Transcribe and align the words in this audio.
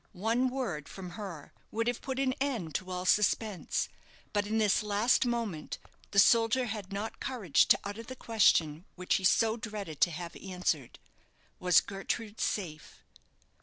One 0.17 0.49
word 0.49 0.89
from 0.89 1.11
her 1.11 1.53
would 1.69 1.85
have 1.85 2.01
put 2.01 2.17
an 2.17 2.33
end 2.41 2.73
to 2.73 2.89
all 2.89 3.05
suspense; 3.05 3.87
but 4.33 4.47
in 4.47 4.57
this 4.57 4.81
last 4.81 5.27
moment 5.27 5.77
the 6.09 6.17
soldier 6.17 6.65
had 6.65 6.91
not 6.91 7.19
courage 7.19 7.67
to 7.67 7.79
utter 7.83 8.01
the 8.01 8.15
question 8.15 8.85
which 8.95 9.17
he 9.17 9.23
so 9.23 9.57
dreaded 9.57 10.01
to 10.01 10.09
have 10.09 10.35
answered 10.37 10.97
Was 11.59 11.81
Gertrude 11.81 12.39
safe? 12.39 13.03